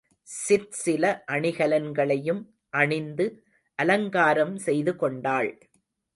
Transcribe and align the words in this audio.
சிற்சில 0.27 1.03
அணிகலன்களையும் 1.31 2.41
அணிந்து 2.73 3.27
அலங்காரம் 3.79 4.57
செய்துகொண்டாள். 4.65 5.51